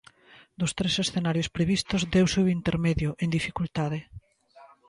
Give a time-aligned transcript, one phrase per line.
[0.59, 3.99] Dos tres escenarios previstos deuse o intermedio, en dificultade.